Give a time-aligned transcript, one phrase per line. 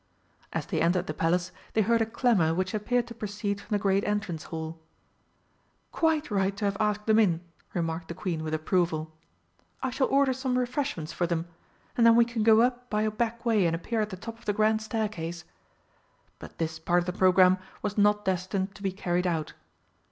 [0.51, 3.79] As they entered the Palace they heard a clamour which appeared to proceed from the
[3.79, 4.79] great Entrance Hall.
[5.91, 7.41] "Quite right to have asked them in,"
[7.75, 9.13] remarked the Queen with approval.
[9.83, 11.47] "I shall order some refreshments for them,
[11.95, 14.39] and then we can go up by a back way and appear at the top
[14.39, 15.45] of the Grand Staircase."
[16.39, 19.53] But this part of the programme was not destined to be carried out.